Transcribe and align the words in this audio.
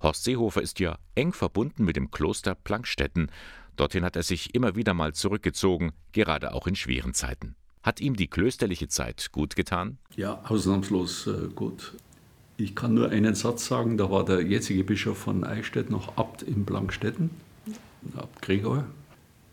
Horst 0.00 0.24
Seehofer 0.24 0.62
ist 0.62 0.80
ja 0.80 0.98
eng 1.14 1.32
verbunden 1.32 1.84
mit 1.84 1.96
dem 1.96 2.10
Kloster 2.10 2.54
Plankstetten. 2.54 3.30
Dorthin 3.76 4.04
hat 4.04 4.16
er 4.16 4.22
sich 4.22 4.54
immer 4.54 4.76
wieder 4.76 4.94
mal 4.94 5.14
zurückgezogen, 5.14 5.92
gerade 6.12 6.52
auch 6.52 6.66
in 6.66 6.76
schweren 6.76 7.14
Zeiten. 7.14 7.54
Hat 7.82 8.00
ihm 8.00 8.16
die 8.16 8.28
klösterliche 8.28 8.88
Zeit 8.88 9.30
gut 9.32 9.56
getan? 9.56 9.98
Ja, 10.16 10.42
ausnahmslos 10.44 11.26
äh, 11.26 11.48
gut. 11.54 11.94
Ich 12.56 12.74
kann 12.74 12.94
nur 12.94 13.10
einen 13.10 13.34
Satz 13.34 13.66
sagen, 13.66 13.96
da 13.96 14.10
war 14.10 14.24
der 14.24 14.42
jetzige 14.42 14.82
Bischof 14.82 15.16
von 15.16 15.44
Eichstätt 15.44 15.90
noch 15.90 16.16
Abt 16.16 16.42
in 16.42 16.66
Plankstetten, 16.66 17.30
Abt 18.16 18.42
Gregor, 18.42 18.84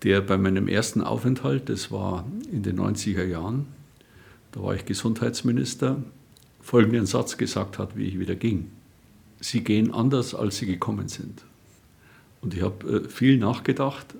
der 0.03 0.21
bei 0.21 0.37
meinem 0.37 0.67
ersten 0.67 1.01
Aufenthalt, 1.01 1.69
das 1.69 1.91
war 1.91 2.25
in 2.51 2.63
den 2.63 2.79
90er 2.79 3.23
Jahren, 3.23 3.67
da 4.51 4.63
war 4.63 4.73
ich 4.73 4.85
Gesundheitsminister, 4.85 6.01
folgenden 6.61 7.05
Satz 7.05 7.37
gesagt 7.37 7.77
hat, 7.77 7.95
wie 7.95 8.05
ich 8.05 8.17
wieder 8.17 8.35
ging. 8.35 8.71
Sie 9.45 9.63
gehen 9.63 9.93
anders, 9.93 10.33
als 10.33 10.57
Sie 10.57 10.65
gekommen 10.65 11.07
sind. 11.07 11.43
Und 12.41 12.55
ich 12.55 12.63
habe 12.63 13.03
äh, 13.05 13.09
viel 13.09 13.37
nachgedacht, 13.37 14.15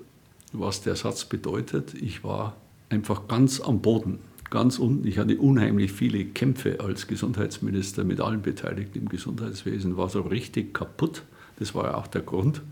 was 0.52 0.82
der 0.82 0.94
Satz 0.94 1.24
bedeutet. 1.24 1.94
Ich 1.94 2.22
war 2.22 2.56
einfach 2.90 3.26
ganz 3.26 3.60
am 3.60 3.82
Boden 3.82 4.20
ganz 4.50 4.78
unten. 4.78 5.04
Ich 5.04 5.18
hatte 5.18 5.36
unheimlich 5.36 5.90
viele 5.90 6.24
Kämpfe 6.26 6.78
als 6.78 7.08
Gesundheitsminister 7.08 8.04
mit 8.04 8.20
allen 8.20 8.40
Beteiligten 8.40 8.98
im 8.98 9.08
Gesundheitswesen, 9.08 9.96
war 9.96 10.08
so 10.08 10.20
richtig 10.20 10.72
kaputt. 10.72 11.24
Das 11.58 11.74
war 11.74 11.86
ja 11.86 11.94
auch 11.96 12.06
der 12.06 12.22
Grund, 12.22 12.62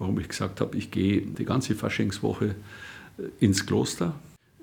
warum 0.00 0.18
ich 0.18 0.28
gesagt 0.28 0.60
habe, 0.60 0.76
ich 0.76 0.90
gehe 0.90 1.20
die 1.20 1.44
ganze 1.44 1.76
Faschingswoche 1.76 2.56
äh, 3.18 3.22
ins 3.38 3.66
Kloster. 3.66 4.14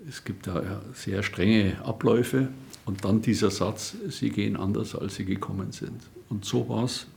Es 0.07 0.23
gibt 0.23 0.47
da 0.47 0.81
sehr 0.93 1.23
strenge 1.23 1.83
Abläufe 1.83 2.49
und 2.85 3.05
dann 3.05 3.21
dieser 3.21 3.51
Satz, 3.51 3.95
Sie 4.09 4.29
gehen 4.29 4.55
anders, 4.55 4.95
als 4.95 5.15
Sie 5.15 5.25
gekommen 5.25 5.71
sind. 5.71 6.01
Und 6.29 6.45
so 6.45 6.67
war 6.69 6.85
es 6.85 7.07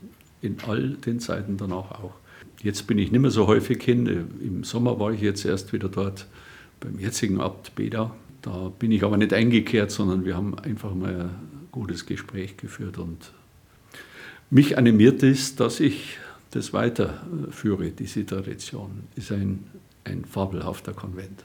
in 0.42 0.58
all 0.66 0.90
den 0.90 1.20
Zeiten 1.20 1.56
danach 1.56 1.90
auch. 1.92 2.14
Jetzt 2.62 2.86
bin 2.86 2.98
ich 2.98 3.10
nicht 3.10 3.20
mehr 3.20 3.30
so 3.30 3.46
häufig 3.46 3.82
hin. 3.82 4.06
Im 4.40 4.64
Sommer 4.64 4.98
war 4.98 5.12
ich 5.12 5.20
jetzt 5.20 5.44
erst 5.44 5.72
wieder 5.72 5.88
dort 5.88 6.26
beim 6.80 6.98
jetzigen 6.98 7.40
Abt 7.40 7.74
Beda 7.74 8.14
da 8.44 8.70
bin 8.78 8.92
ich 8.92 9.02
aber 9.02 9.16
nicht 9.16 9.32
eingekehrt, 9.32 9.90
sondern 9.90 10.26
wir 10.26 10.36
haben 10.36 10.58
einfach 10.58 10.94
mal 10.94 11.14
ein 11.18 11.30
gutes 11.72 12.04
Gespräch 12.04 12.58
geführt 12.58 12.98
und 12.98 13.32
mich 14.50 14.76
animiert 14.76 15.22
es, 15.22 15.56
dass 15.56 15.80
ich 15.80 16.18
das 16.50 16.74
weiterführe, 16.74 17.88
diese 17.90 18.26
Tradition. 18.26 19.04
Ist 19.16 19.32
ein, 19.32 19.64
ein 20.04 20.26
fabelhafter 20.26 20.92
Konvent. 20.92 21.42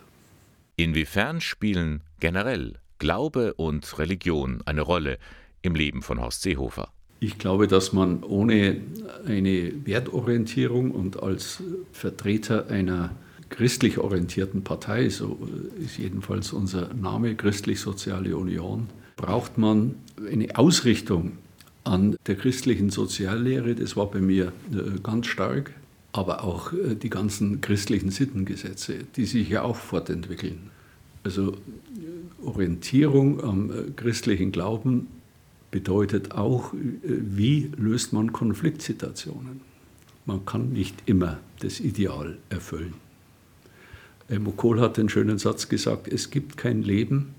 Inwiefern 0.80 1.42
spielen 1.42 2.04
generell 2.22 2.76
Glaube 3.00 3.54
und 3.56 4.00
Religion 4.00 4.62
eine 4.64 4.80
Rolle 4.80 5.18
im 5.62 5.76
Leben 5.76 6.02
von 6.02 6.22
Horst 6.22 6.42
Seehofer? 6.42 6.88
Ich 7.20 7.38
glaube, 7.38 7.68
dass 7.68 7.92
man 7.92 8.24
ohne 8.24 8.78
eine 9.28 9.74
Wertorientierung 9.86 10.92
und 10.92 11.22
als 11.22 11.62
Vertreter 11.92 12.68
einer 12.70 13.12
christlich 13.50 13.98
orientierten 13.98 14.64
Partei, 14.64 15.10
so 15.10 15.38
ist 15.84 15.98
jedenfalls 15.98 16.54
unser 16.54 16.94
Name, 16.94 17.36
Christlich-Soziale 17.36 18.38
Union, 18.38 18.88
braucht 19.18 19.58
man 19.58 19.96
eine 20.32 20.58
Ausrichtung 20.58 21.34
an 21.84 22.16
der 22.26 22.36
christlichen 22.36 22.90
Soziallehre. 22.90 23.76
Das 23.76 23.98
war 23.98 24.10
bei 24.10 24.22
mir 24.22 24.54
äh, 24.72 25.00
ganz 25.04 25.28
stark, 25.28 25.74
aber 26.12 26.44
auch 26.44 26.74
äh, 26.74 26.96
die 26.96 27.10
ganzen 27.10 27.62
christlichen 27.62 28.12
Sittengesetze, 28.12 29.06
die 29.16 29.26
sich 29.26 29.50
ja 29.50 29.64
auch 29.64 29.76
fortentwickeln. 29.76 30.72
Also 31.24 31.58
Orientierung 32.44 33.44
am 33.44 33.72
äh, 33.72 33.92
christlichen 33.96 34.52
Glauben 34.52 35.08
bedeutet 35.72 36.32
auch, 36.32 36.74
wie 36.74 37.72
löst 37.78 38.12
man 38.12 38.34
Konfliktsituationen. 38.34 39.62
Man 40.26 40.44
kann 40.44 40.74
nicht 40.74 41.04
immer 41.06 41.40
das 41.60 41.80
Ideal 41.80 42.40
erfüllen. 42.50 42.96
Helmut 44.28 44.58
Kohl 44.58 44.80
hat 44.80 44.98
den 44.98 45.10
schönen 45.10 45.38
Satz 45.38 45.70
gesagt, 45.70 46.08
es 46.08 46.30
gibt 46.32 46.58
kein 46.58 46.84
Leben 46.84 47.36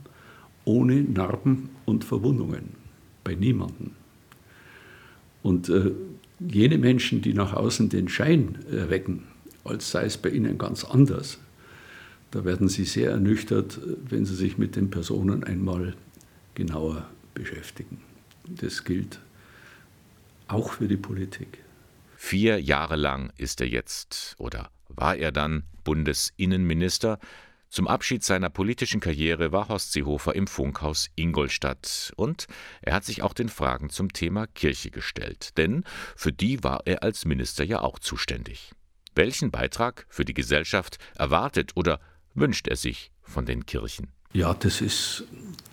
ohne 0.64 1.03
Narben 1.03 1.70
und 1.86 2.04
Verwundungen, 2.04 2.70
bei 3.25 3.34
niemandem. 3.34 3.92
Und 5.42 5.69
äh, 5.69 5.92
jene 6.41 6.78
Menschen, 6.78 7.23
die 7.23 7.34
nach 7.34 7.53
außen 7.53 7.89
den 7.89 8.09
Schein 8.09 8.59
erwecken, 8.71 9.25
als 9.65 9.91
sei 9.91 10.05
es 10.05 10.17
bei 10.17 10.31
ihnen 10.31 10.59
ganz 10.59 10.84
anders, 10.84 11.39
da 12.31 12.45
werden 12.45 12.69
sie 12.69 12.84
sehr 12.84 13.11
ernüchtert, 13.11 13.78
wenn 14.09 14.25
sie 14.25 14.37
sich 14.37 14.56
mit 14.56 14.77
den 14.77 14.91
Personen 14.91 15.45
einmal 15.45 15.95
genauer 16.55 17.06
beschäftigen. 17.34 18.01
Das 18.49 18.84
gilt 18.84 19.21
auch 20.49 20.73
für 20.73 20.89
die 20.89 20.97
Politik. 20.97 21.59
Vier 22.17 22.61
Jahre 22.61 22.97
lang 22.97 23.33
ist 23.37 23.61
er 23.61 23.69
jetzt 23.69 24.34
oder 24.39 24.71
war 24.89 25.17
er 25.17 25.33
dann 25.33 25.65
Bundesinnenminister. 25.84 27.19
Zum 27.70 27.86
Abschied 27.86 28.25
seiner 28.25 28.50
politischen 28.50 28.98
Karriere 28.98 29.53
war 29.53 29.69
Horst 29.69 29.92
Seehofer 29.92 30.34
im 30.34 30.48
Funkhaus 30.48 31.08
Ingolstadt 31.14 32.12
und 32.16 32.48
er 32.82 32.94
hat 32.94 33.04
sich 33.04 33.22
auch 33.22 33.32
den 33.32 33.48
Fragen 33.48 33.91
zum 33.91 34.12
Thema 34.12 34.48
Kirche 34.48 34.91
gestellt, 34.91 35.56
denn 35.56 35.84
für 36.16 36.32
die 36.32 36.64
war 36.64 36.80
er 36.84 37.04
als 37.04 37.25
Minister 37.26 37.62
ja 37.62 37.80
auch 37.80 38.00
zuständig. 38.00 38.72
Welchen 39.14 39.53
Beitrag 39.53 40.04
für 40.09 40.25
die 40.25 40.34
Gesellschaft 40.34 40.98
erwartet 41.14 41.70
oder 41.76 42.00
wünscht 42.34 42.66
er 42.66 42.75
sich 42.75 43.12
von 43.22 43.47
den 43.47 43.64
Kirchen? 43.66 44.09
Ja, 44.32 44.53
das 44.53 44.80
ist 44.80 45.25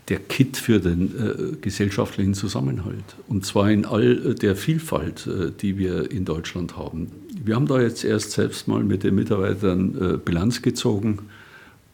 der 0.10 0.20
Kit 0.20 0.58
für 0.58 0.80
den 0.80 1.16
äh, 1.16 1.56
gesellschaftlichen 1.58 2.36
Zusammenhalt. 2.36 3.16
Und 3.28 3.44
zwar 3.44 3.72
in 3.72 3.86
all 3.86 4.36
der 4.36 4.56
Vielfalt, 4.56 5.26
äh, 5.26 5.52
die 5.52 5.80
wir 5.80 6.12
in 6.12 6.26
Deutschland 6.26 6.78
haben. 6.78 7.12
Wir 7.44 7.56
haben 7.56 7.68
da 7.68 7.82
jetzt 7.82 8.04
erst 8.04 8.32
selbst 8.32 8.68
mal 8.68 8.84
mit 8.84 9.04
den 9.04 9.16
Mitarbeitern 9.16 10.14
äh, 10.14 10.18
Bilanz 10.18 10.62
gezogen 10.62 11.30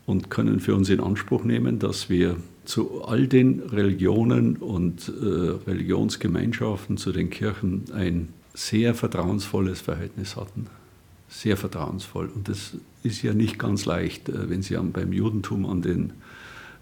und 0.05 0.29
können 0.29 0.59
für 0.59 0.75
uns 0.75 0.89
in 0.89 0.99
Anspruch 0.99 1.43
nehmen, 1.43 1.79
dass 1.79 2.09
wir 2.09 2.37
zu 2.65 3.03
all 3.03 3.27
den 3.27 3.59
Religionen 3.59 4.57
und 4.57 5.09
äh, 5.09 5.69
Religionsgemeinschaften, 5.69 6.97
zu 6.97 7.11
den 7.11 7.29
Kirchen 7.29 7.83
ein 7.93 8.29
sehr 8.53 8.93
vertrauensvolles 8.93 9.81
Verhältnis 9.81 10.35
hatten. 10.35 10.67
Sehr 11.27 11.57
vertrauensvoll. 11.57 12.29
Und 12.33 12.47
das 12.47 12.75
ist 13.01 13.21
ja 13.23 13.33
nicht 13.33 13.59
ganz 13.59 13.85
leicht, 13.85 14.29
äh, 14.29 14.49
wenn 14.49 14.61
Sie 14.61 14.75
beim 14.75 15.11
Judentum 15.13 15.65
an 15.65 15.81
den 15.81 16.13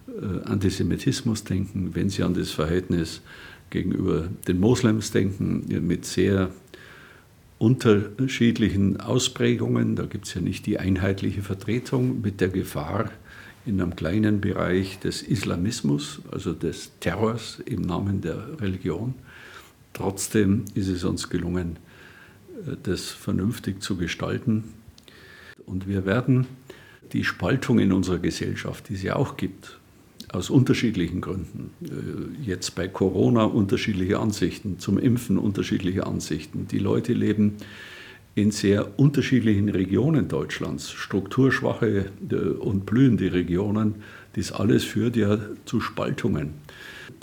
äh, 0.08 0.44
Antisemitismus 0.46 1.44
denken, 1.44 1.92
wenn 1.94 2.10
Sie 2.10 2.24
an 2.24 2.34
das 2.34 2.52
Verhältnis 2.52 3.22
gegenüber 3.70 4.28
den 4.48 4.60
Moslems 4.60 5.12
denken, 5.12 5.66
mit 5.88 6.06
sehr 6.06 6.52
unterschiedlichen 7.62 9.00
Ausprägungen. 9.00 9.96
Da 9.96 10.08
gibt 10.08 10.26
es 10.26 10.34
ja 10.34 10.42
nicht 10.42 10.66
die 10.66 10.80
einheitliche 10.80 11.44
Vertretung 11.44 12.20
mit 12.22 12.42
der 12.42 12.50
Gefahr 12.50 13.12
in 13.68 13.80
einem 13.80 13.96
kleinen 13.96 14.42
Bereich 14.42 14.98
des 14.98 15.22
Islamismus, 15.22 16.22
also 16.32 16.54
des 16.54 16.92
Terrors 17.00 17.62
im 17.64 17.82
Namen 17.82 18.22
der 18.22 18.60
Religion. 18.60 19.14
Trotzdem 19.94 20.66
ist 20.74 20.88
es 20.88 21.04
uns 21.04 21.30
gelungen, 21.30 21.78
äh, 22.66 22.76
das 22.82 23.12
vernünftig 23.12 23.84
zu 23.84 23.96
gestalten. 23.96 24.64
Und 25.68 25.88
wir 25.88 26.08
werden 26.08 26.48
die 27.14 27.24
Spaltung 27.24 27.78
in 27.78 27.92
unserer 27.92 28.18
Gesellschaft, 28.18 28.90
die 28.90 28.96
es 28.96 29.04
ja 29.04 29.16
auch 29.16 29.38
gibt, 29.38 29.80
aus 30.32 30.50
unterschiedlichen 30.50 31.22
Gründen. 31.22 31.72
Äh, 31.84 32.48
jetzt 32.48 32.76
bei 32.76 32.88
Corona 32.88 33.44
unterschiedliche 33.44 34.20
Ansichten, 34.20 34.80
zum 34.80 34.98
Impfen 34.98 35.38
unterschiedliche 35.38 36.08
Ansichten. 36.08 36.68
Die 36.72 36.80
Leute 36.80 37.14
leben 37.14 37.58
in 38.34 38.52
sehr 38.52 38.98
unterschiedlichen 38.98 39.68
Regionen 39.68 40.30
Deutschlands, 40.30 40.92
strukturschwache 40.92 42.06
äh, 42.30 42.36
und 42.36 42.86
blühende 42.86 43.34
Regionen. 43.34 43.96
Das 44.34 44.54
alles 44.54 44.86
führt 44.86 45.18
ja 45.18 45.38
zu 45.66 45.82
Spaltungen. 45.82 46.52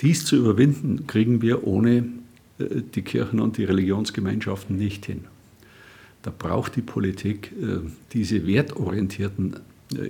Dies 0.00 0.26
zu 0.26 0.36
überwinden, 0.36 1.06
kriegen 1.06 1.40
wir 1.40 1.66
ohne 1.66 2.04
äh, 2.58 2.82
die 2.94 3.02
Kirchen 3.02 3.40
und 3.40 3.56
die 3.56 3.64
Religionsgemeinschaften 3.64 4.76
nicht 4.76 5.06
hin. 5.06 5.24
Da 6.20 6.32
braucht 6.36 6.74
die 6.74 6.82
Politik 6.82 7.52
diese 8.12 8.44
wertorientierten 8.44 9.54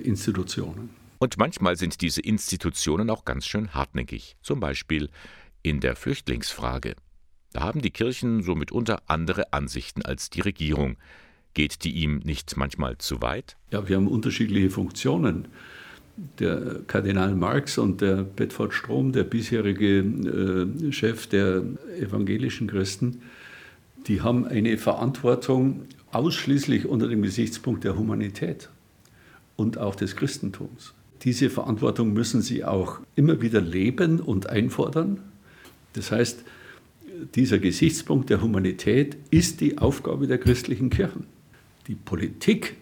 Institutionen. 0.04 0.88
Und 1.18 1.36
manchmal 1.36 1.76
sind 1.76 2.00
diese 2.00 2.20
Institutionen 2.20 3.10
auch 3.10 3.24
ganz 3.24 3.46
schön 3.46 3.74
hartnäckig, 3.74 4.36
zum 4.42 4.60
Beispiel 4.60 5.10
in 5.62 5.80
der 5.80 5.96
Flüchtlingsfrage. 5.96 6.94
Da 7.52 7.62
haben 7.62 7.80
die 7.80 7.90
Kirchen 7.90 8.42
so 8.42 8.54
mitunter 8.54 9.02
andere 9.06 9.52
Ansichten 9.52 10.02
als 10.02 10.30
die 10.30 10.40
Regierung. 10.40 10.96
Geht 11.54 11.82
die 11.84 11.92
ihm 11.92 12.18
nicht 12.18 12.56
manchmal 12.56 12.98
zu 12.98 13.22
weit? 13.22 13.56
Ja, 13.72 13.88
wir 13.88 13.96
haben 13.96 14.06
unterschiedliche 14.06 14.70
Funktionen. 14.70 15.48
Der 16.38 16.80
Kardinal 16.86 17.34
Marx 17.34 17.78
und 17.78 18.00
der 18.00 18.22
Bedford 18.22 18.74
Strom, 18.74 19.12
der 19.12 19.24
bisherige 19.24 20.00
äh, 20.00 20.92
Chef 20.92 21.28
der 21.28 21.62
evangelischen 22.00 22.66
Christen, 22.66 23.22
die 24.06 24.20
haben 24.20 24.46
eine 24.46 24.78
Verantwortung 24.78 25.82
ausschließlich 26.10 26.86
unter 26.86 27.08
dem 27.08 27.22
Gesichtspunkt 27.22 27.84
der 27.84 27.96
Humanität 27.96 28.68
und 29.56 29.78
auch 29.78 29.94
des 29.94 30.16
Christentums. 30.16 30.94
Diese 31.24 31.50
Verantwortung 31.50 32.12
müssen 32.12 32.42
sie 32.42 32.64
auch 32.64 33.00
immer 33.16 33.40
wieder 33.42 33.60
leben 33.60 34.20
und 34.20 34.48
einfordern. 34.48 35.20
Das 35.94 36.12
heißt, 36.12 36.44
dieser 37.34 37.58
Gesichtspunkt 37.58 38.30
der 38.30 38.40
Humanität 38.40 39.16
ist 39.30 39.60
die 39.60 39.78
Aufgabe 39.78 40.26
der 40.26 40.38
christlichen 40.38 40.90
Kirchen. 40.90 41.24
Die 41.88 41.96
Politik 41.96 42.76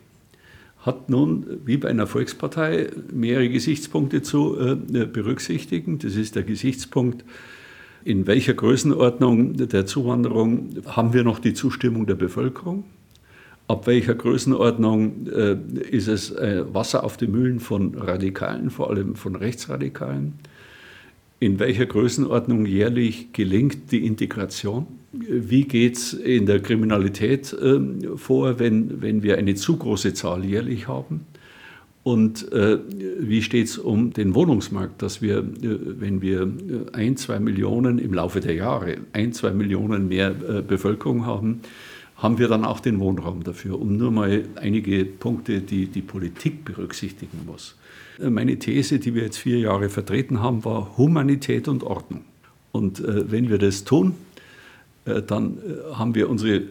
hat 0.80 1.08
nun, 1.08 1.46
wie 1.64 1.78
bei 1.78 1.88
einer 1.88 2.06
Volkspartei, 2.06 2.90
mehrere 3.12 3.48
Gesichtspunkte 3.48 4.22
zu 4.22 4.56
äh, 4.58 4.76
berücksichtigen. 5.06 5.98
Das 5.98 6.14
ist 6.14 6.36
der 6.36 6.44
Gesichtspunkt, 6.44 7.24
in 8.04 8.26
welcher 8.28 8.54
Größenordnung 8.54 9.54
der 9.56 9.86
Zuwanderung 9.86 10.76
haben 10.86 11.12
wir 11.12 11.24
noch 11.24 11.40
die 11.40 11.54
Zustimmung 11.54 12.06
der 12.06 12.14
Bevölkerung? 12.14 12.84
Ab 13.68 13.88
welcher 13.88 14.14
Größenordnung 14.14 15.26
äh, 15.26 15.56
ist 15.90 16.06
es 16.06 16.30
äh, 16.30 16.62
Wasser 16.72 17.02
auf 17.02 17.16
die 17.16 17.26
Mühlen 17.26 17.58
von 17.58 17.96
Radikalen, 17.96 18.70
vor 18.70 18.90
allem 18.90 19.16
von 19.16 19.34
Rechtsradikalen? 19.34 20.34
In 21.40 21.58
welcher 21.58 21.86
Größenordnung 21.86 22.64
jährlich 22.64 23.32
gelingt 23.32 23.90
die 23.90 24.06
Integration? 24.06 24.86
Wie 25.12 25.64
geht 25.64 25.96
es 25.96 26.12
in 26.12 26.46
der 26.46 26.60
Kriminalität 26.60 27.52
äh, 27.52 27.80
vor, 28.16 28.60
wenn, 28.60 29.02
wenn 29.02 29.22
wir 29.24 29.36
eine 29.36 29.56
zu 29.56 29.76
große 29.76 30.14
Zahl 30.14 30.44
jährlich 30.44 30.86
haben? 30.86 31.26
Und 32.06 32.52
äh, 32.52 32.78
wie 33.18 33.42
steht 33.42 33.66
es 33.66 33.78
um 33.78 34.12
den 34.12 34.36
Wohnungsmarkt, 34.36 35.02
dass 35.02 35.22
wir, 35.22 35.38
äh, 35.38 35.44
wenn 35.62 36.22
wir 36.22 36.42
äh, 36.42 36.48
ein, 36.92 37.16
zwei 37.16 37.40
Millionen 37.40 37.98
im 37.98 38.14
Laufe 38.14 38.38
der 38.38 38.54
Jahre, 38.54 38.98
ein, 39.12 39.32
zwei 39.32 39.50
Millionen 39.50 40.06
mehr 40.06 40.28
äh, 40.30 40.62
Bevölkerung 40.62 41.26
haben, 41.26 41.62
haben 42.16 42.38
wir 42.38 42.48
dann 42.48 42.64
auch 42.64 42.80
den 42.80 42.98
Wohnraum 42.98 43.42
dafür, 43.42 43.80
um 43.80 43.96
nur 43.96 44.10
mal 44.10 44.44
einige 44.56 45.04
Punkte, 45.04 45.60
die 45.60 45.86
die 45.86 46.02
Politik 46.02 46.64
berücksichtigen 46.64 47.40
muss. 47.46 47.76
Meine 48.18 48.58
These, 48.58 48.98
die 48.98 49.14
wir 49.14 49.22
jetzt 49.22 49.36
vier 49.36 49.58
Jahre 49.58 49.90
vertreten 49.90 50.40
haben, 50.40 50.64
war 50.64 50.96
Humanität 50.96 51.68
und 51.68 51.82
Ordnung. 51.82 52.24
Und 52.72 53.00
äh, 53.00 53.30
wenn 53.30 53.50
wir 53.50 53.58
das 53.58 53.84
tun, 53.84 54.14
äh, 55.04 55.22
dann 55.22 55.58
äh, 55.58 55.94
haben 55.94 56.14
wir 56.14 56.30
unsere 56.30 56.62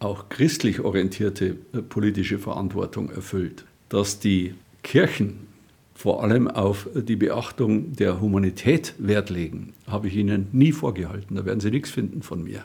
auch 0.00 0.28
christlich 0.28 0.80
orientierte 0.80 1.56
äh, 1.72 1.82
politische 1.82 2.38
Verantwortung 2.38 3.10
erfüllt. 3.10 3.64
Dass 3.88 4.18
die 4.18 4.54
Kirchen 4.82 5.48
vor 5.94 6.22
allem 6.22 6.48
auf 6.48 6.88
die 6.94 7.16
Beachtung 7.16 7.94
der 7.94 8.20
Humanität 8.20 8.94
Wert 8.98 9.28
legen, 9.28 9.74
habe 9.86 10.08
ich 10.08 10.16
Ihnen 10.16 10.46
nie 10.52 10.72
vorgehalten. 10.72 11.34
Da 11.36 11.44
werden 11.44 11.60
Sie 11.60 11.70
nichts 11.70 11.90
finden 11.90 12.22
von 12.22 12.42
mir. 12.42 12.64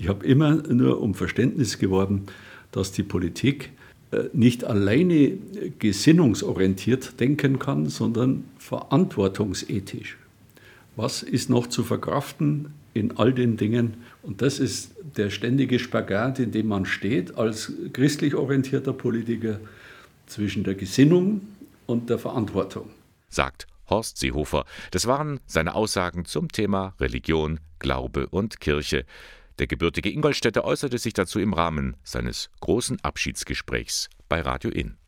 Ich 0.00 0.08
habe 0.08 0.24
immer 0.24 0.54
nur 0.54 1.02
um 1.02 1.14
Verständnis 1.14 1.78
geworben, 1.78 2.24
dass 2.72 2.90
die 2.90 3.02
Politik 3.02 3.70
äh, 4.12 4.24
nicht 4.32 4.64
alleine 4.64 5.36
gesinnungsorientiert 5.78 7.20
denken 7.20 7.58
kann, 7.58 7.86
sondern 7.90 8.44
verantwortungsethisch. 8.56 10.16
Was 10.96 11.22
ist 11.22 11.50
noch 11.50 11.66
zu 11.66 11.84
verkraften 11.84 12.72
in 12.94 13.18
all 13.18 13.34
den 13.34 13.58
Dingen? 13.58 13.98
Und 14.22 14.40
das 14.40 14.58
ist 14.58 14.92
der 15.18 15.28
ständige 15.28 15.78
Spagat, 15.78 16.38
in 16.38 16.50
dem 16.50 16.68
man 16.68 16.86
steht 16.86 17.36
als 17.36 17.70
christlich 17.92 18.34
orientierter 18.34 18.94
Politiker 18.94 19.60
zwischen 20.24 20.64
der 20.64 20.76
Gesinnung 20.76 21.42
und 21.84 22.08
der 22.08 22.18
Verantwortung. 22.18 22.88
Sagt 23.28 23.66
Horst 23.90 24.16
Seehofer. 24.16 24.64
Das 24.92 25.06
waren 25.06 25.40
seine 25.44 25.74
Aussagen 25.74 26.24
zum 26.24 26.48
Thema 26.48 26.94
Religion, 26.98 27.60
Glaube 27.80 28.28
und 28.28 28.60
Kirche. 28.60 29.04
Der 29.60 29.66
gebürtige 29.66 30.10
Ingolstädter 30.10 30.64
äußerte 30.64 30.96
sich 30.96 31.12
dazu 31.12 31.38
im 31.38 31.52
Rahmen 31.52 31.94
seines 32.02 32.48
großen 32.60 32.98
Abschiedsgesprächs 33.02 34.08
bei 34.26 34.40
Radio 34.40 34.70
Inn. 34.70 34.96